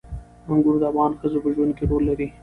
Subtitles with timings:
[0.51, 2.27] انګور د افغان ښځو په ژوند کې رول لري.